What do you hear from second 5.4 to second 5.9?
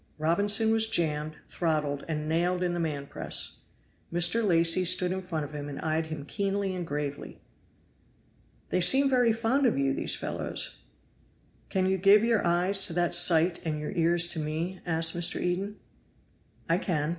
of him and